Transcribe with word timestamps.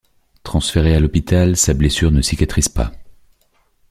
Transféré 0.41 0.95
à 0.95 0.99
l'hôpital, 0.99 1.55
sa 1.55 1.75
blessure 1.75 2.11
ne 2.11 2.23
cicatrise 2.23 2.69
pas. 2.69 2.91